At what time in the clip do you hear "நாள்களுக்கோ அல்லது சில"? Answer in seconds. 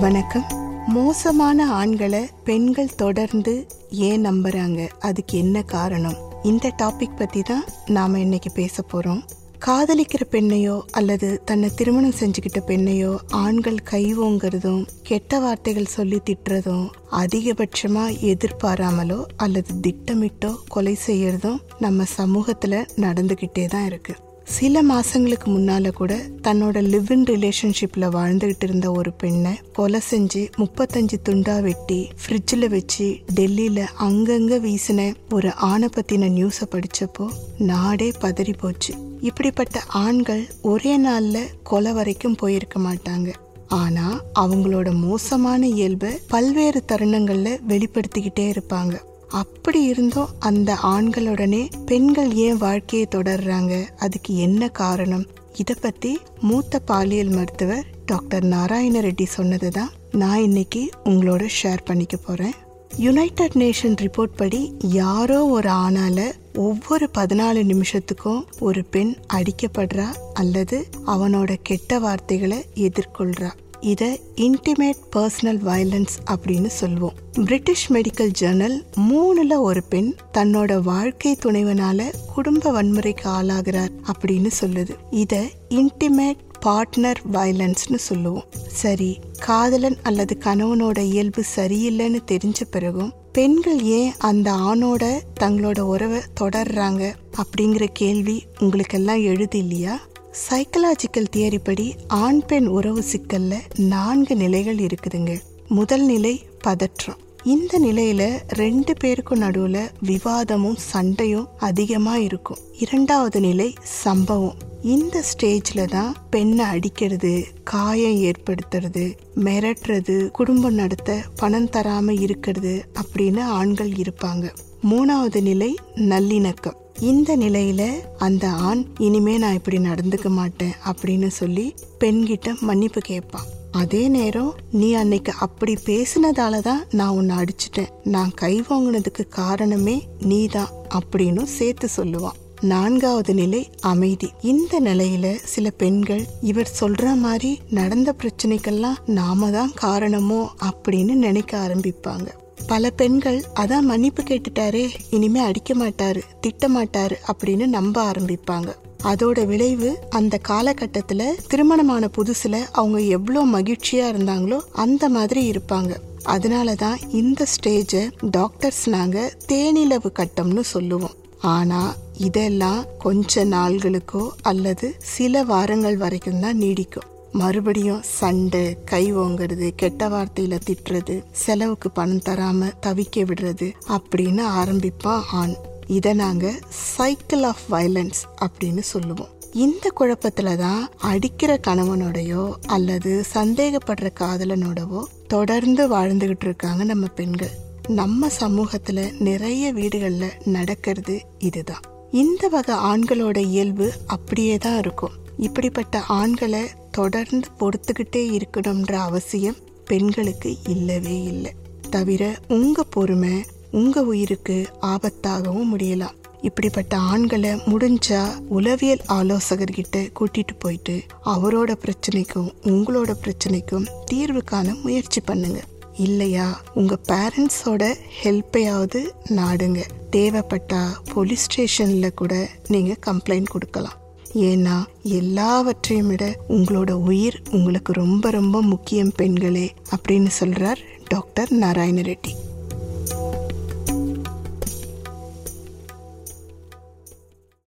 173.44-175.42